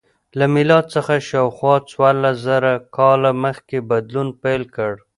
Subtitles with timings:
[0.37, 4.93] له میلاد څخه شاوخوا څوارلس زره کاله مخکې بدلون پیل کړ.